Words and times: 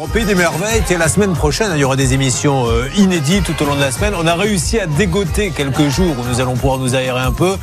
Au 0.00 0.06
Pays 0.06 0.24
des 0.24 0.36
Merveilles, 0.36 0.82
et 0.90 0.96
la 0.96 1.08
semaine 1.08 1.32
prochaine, 1.32 1.72
il 1.74 1.80
y 1.80 1.84
aura 1.84 1.96
des 1.96 2.14
émissions 2.14 2.68
euh, 2.68 2.88
inédites 2.96 3.42
tout 3.44 3.60
au 3.64 3.66
long 3.66 3.74
de 3.74 3.80
la 3.80 3.90
semaine. 3.90 4.14
On 4.16 4.28
a 4.28 4.34
réussi 4.36 4.78
à 4.78 4.86
dégoter 4.86 5.50
quelques 5.50 5.88
jours 5.88 6.14
où 6.16 6.24
nous 6.28 6.40
allons 6.40 6.54
pouvoir 6.54 6.78
nous 6.78 6.94
aérer 6.94 7.18
un 7.20 7.32
peu. 7.32 7.56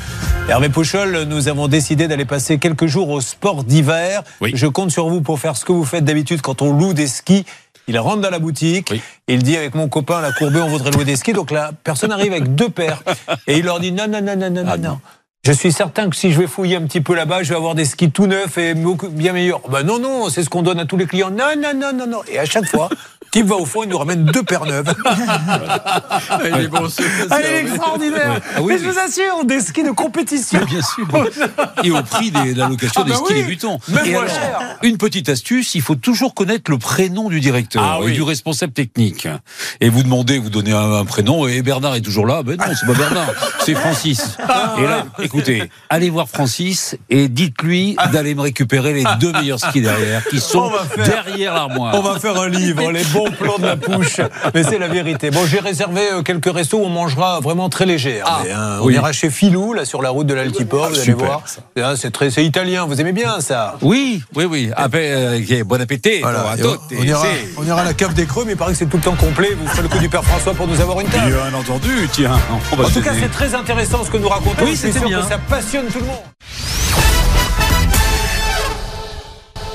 Hervé 0.49 0.67
Pouchol, 0.67 1.23
nous 1.29 1.47
avons 1.47 1.69
décidé 1.69 2.09
d'aller 2.09 2.25
passer 2.25 2.57
quelques 2.57 2.87
jours 2.87 3.09
au 3.09 3.21
sport 3.21 3.63
d'hiver. 3.63 4.21
Oui. 4.41 4.51
Je 4.53 4.67
compte 4.67 4.91
sur 4.91 5.07
vous 5.07 5.21
pour 5.21 5.39
faire 5.39 5.55
ce 5.55 5.63
que 5.63 5.71
vous 5.71 5.85
faites 5.85 6.03
d'habitude 6.03 6.41
quand 6.41 6.61
on 6.61 6.73
loue 6.77 6.93
des 6.93 7.07
skis. 7.07 7.45
Il 7.87 7.97
rentre 7.99 8.19
dans 8.21 8.31
la 8.31 8.39
boutique, 8.39 8.89
Oui. 8.91 9.01
il 9.29 9.41
dit 9.43 9.55
avec 9.55 9.73
mon 9.75 9.87
copain 9.87 10.19
la 10.19 10.31
courbée, 10.33 10.59
on 10.59 10.67
voudrait 10.67 10.91
louer 10.91 11.05
des 11.05 11.15
skis. 11.15 11.31
Donc 11.33 11.51
la 11.51 11.71
personne 11.85 12.11
arrive 12.11 12.33
avec 12.33 12.53
deux 12.53 12.69
paires 12.69 13.01
et 13.47 13.59
il 13.59 13.63
leur 13.65 13.79
dit 13.79 13.93
non, 13.93 14.07
non, 14.09 14.21
non, 14.21 14.35
non, 14.35 14.49
non, 14.49 14.63
Ah, 14.67 14.77
non, 14.77 14.89
non. 14.89 14.99
Je 15.45 15.51
suis 15.51 15.71
certain 15.71 16.09
que 16.09 16.15
si 16.15 16.31
je 16.31 16.39
vais 16.39 16.47
fouiller 16.47 16.75
un 16.75 16.81
petit 16.81 17.01
peu 17.01 17.13
là-bas, 17.13 17.43
je 17.43 17.49
vais 17.49 17.55
avoir 17.55 17.75
des 17.75 17.85
skis 17.85 18.09
tout 18.09 18.25
neufs 18.25 18.57
et 18.57 18.73
bien 18.73 19.31
meilleurs. 19.31 19.61
Ben 19.69 19.83
non, 19.83 19.99
non, 19.99 20.27
c'est 20.29 20.41
ce 20.41 20.49
qu'on 20.49 20.63
donne 20.63 20.79
à 20.79 20.85
tous 20.85 20.97
les 20.97 21.05
clients. 21.05 21.29
Non, 21.29 21.53
non, 21.55 21.71
non, 21.75 21.93
non, 21.93 22.07
non. 22.07 22.21
Et 22.27 22.39
à 22.39 22.45
chaque 22.45 22.65
fois, 22.65 22.89
type 23.35 23.47
va 23.47 23.55
au 23.55 23.65
fond, 23.65 23.83
il 23.83 23.89
nous 23.89 23.97
ramène 23.97 24.23
deux 24.25 24.43
paires 24.43 24.65
neuves. 24.65 24.93
Il 26.45 26.61
est 26.63 26.67
bon, 26.67 26.87
c'est- 26.89 27.03
Elle 27.37 27.45
est 27.45 27.59
extraordinaire. 27.61 28.39
Ah 28.55 28.61
oui, 28.61 28.73
Mais 28.73 28.79
je 28.79 28.89
vous 28.89 28.97
assure, 28.99 29.43
des 29.45 29.59
skis 29.59 29.83
de 29.83 29.91
compétition. 29.91 30.59
Bien 30.65 30.81
sûr. 30.81 31.07
Et 31.83 31.91
au 31.91 32.01
prix 32.03 32.31
des- 32.31 32.53
de 32.53 32.59
la 32.59 32.69
location 32.69 33.01
Ah 33.05 33.09
bah 33.09 33.11
des 33.11 33.15
skis 33.17 33.33
oui, 33.33 33.41
débutants. 33.41 33.79
même 33.89 34.05
Et 34.05 34.11
moins 34.11 34.21
alors, 34.23 34.33
cher. 34.33 34.59
Une 34.83 34.97
petite 34.97 35.27
astuce, 35.29 35.75
il 35.75 35.81
faut 35.81 35.95
toujours 35.95 36.33
connaître 36.33 36.71
le 36.71 36.77
prénom 36.77 37.29
du 37.29 37.39
directeur 37.41 37.83
Ah 37.83 37.97
et 38.01 38.05
oui. 38.05 38.13
du 38.13 38.21
responsable 38.21 38.71
technique. 38.73 39.27
Et 39.81 39.89
vous 39.89 40.03
demandez, 40.03 40.39
vous 40.39 40.49
donnez 40.49 40.71
un, 40.71 40.93
un 40.93 41.05
prénom, 41.05 41.45
et 41.47 41.61
Bernard 41.61 41.95
est 41.95 42.01
toujours 42.01 42.25
là. 42.27 42.41
Ben 42.43 42.55
non, 42.57 42.65
c'est 42.79 42.85
pas 42.85 42.93
Bernard, 42.97 43.27
c'est 43.65 43.75
Francis. 43.75 44.37
Et 44.79 44.83
là, 44.83 45.05
écoutez, 45.21 45.69
allez 45.89 46.09
voir 46.09 46.29
Francis 46.29 46.95
et 47.09 47.27
dites-lui 47.27 47.97
d'aller 48.13 48.33
me 48.35 48.41
récupérer 48.41 48.93
les 48.93 49.03
deux 49.19 49.31
meilleurs 49.33 49.59
skis 49.59 49.81
derrière, 49.81 50.23
qui 50.27 50.39
sont 50.39 50.71
derrière 50.97 51.53
l'armoire. 51.53 51.95
On 51.95 52.01
va 52.01 52.19
faire 52.19 52.39
un 52.39 52.47
livre, 52.49 52.91
les 52.91 53.03
bons 53.05 53.24
plans 53.31 53.57
de 53.57 53.65
la 53.65 53.75
pouche. 53.77 54.19
Mais 54.53 54.63
c'est 54.63 54.77
la 54.77 54.87
vérité. 54.87 55.31
Bon, 55.31 55.45
j'ai 55.45 55.59
réservé 55.59 56.01
euh, 56.13 56.21
quelques 56.21 56.51
restos 56.53 56.77
où 56.79 56.85
on 56.85 56.89
mangera 56.89 57.39
vraiment 57.39 57.69
très 57.69 57.85
léger. 57.85 58.21
Ah, 58.25 58.41
Mais, 58.43 58.51
hein, 58.51 58.79
on 58.81 58.89
ira 58.89 59.11
chez 59.11 59.29
Filou, 59.29 59.73
là, 59.73 59.85
sur 59.85 60.01
la 60.01 60.09
route 60.09 60.27
de 60.27 60.33
l'Altiport, 60.33 60.87
vous 60.89 60.95
allez 60.95 61.03
super, 61.03 61.25
voir. 61.25 61.43
Hein, 61.77 61.93
C'est 61.97 62.11
très, 62.11 62.29
c'est 62.29 62.43
italien. 62.45 62.85
Vous 62.85 62.99
aimez 63.01 63.11
bien 63.13 63.39
ça? 63.41 63.75
Oui, 63.81 64.21
oui, 64.35 64.45
oui. 64.45 64.69
Après, 64.75 65.11
euh, 65.11 65.39
ok, 65.39 65.63
bon 65.63 65.81
appétit. 65.81 66.21
Voilà. 66.21 66.55
Bon, 66.61 66.77
on, 66.91 66.99
on 66.99 67.03
ira, 67.03 67.21
c'est- 67.23 67.49
on 67.57 67.65
ira 67.65 67.81
à 67.81 67.85
la 67.85 67.93
cave 67.93 68.13
des 68.13 68.25
creux, 68.25 68.43
mais 68.45 68.53
il 68.53 68.57
paraît 68.57 68.71
que 68.73 68.77
c'est 68.77 68.85
tout 68.85 68.97
le 68.97 69.03
temps 69.03 69.15
complet. 69.15 69.49
Vous 69.59 69.67
ferez 69.67 69.81
le 69.83 69.87
coup 69.89 69.99
du 69.99 70.09
Père 70.09 70.23
François 70.23 70.53
pour 70.53 70.67
nous 70.67 70.79
avoir 70.81 70.99
une 71.01 71.07
table. 71.07 71.31
Bien 71.31 71.57
entendu, 71.59 72.07
tiens. 72.11 72.37
En 72.71 72.89
tout 72.89 73.01
cas, 73.01 73.11
c'est 73.19 73.31
très 73.31 73.53
intéressant 73.55 74.03
ce 74.03 74.09
que 74.09 74.17
nous 74.17 74.29
racontons. 74.29 74.63
Oui, 74.65 74.75
c'était 74.75 74.99
sûr 74.99 75.07
bien. 75.07 75.21
que 75.21 75.27
ça 75.27 75.37
passionne 75.37 75.85
tout 75.87 75.99
le 75.99 76.05
monde. 76.05 76.15